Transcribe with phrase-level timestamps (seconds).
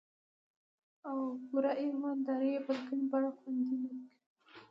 [1.07, 4.09] او په پوره ايمان دارۍ يې په ليکني بنه خوندي نه کړي.